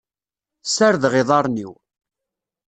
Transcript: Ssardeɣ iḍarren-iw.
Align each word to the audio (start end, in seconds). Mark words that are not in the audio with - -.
Ssardeɣ 0.63 1.13
iḍarren-iw. 1.15 1.71